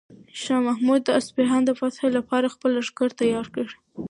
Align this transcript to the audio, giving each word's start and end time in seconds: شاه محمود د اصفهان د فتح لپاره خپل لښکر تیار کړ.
شاه 0.41 0.61
محمود 0.67 1.01
د 1.05 1.09
اصفهان 1.19 1.61
د 1.65 1.71
فتح 1.79 2.01
لپاره 2.17 2.53
خپل 2.53 2.69
لښکر 2.77 3.09
تیار 3.19 3.47
کړ. 3.55 3.67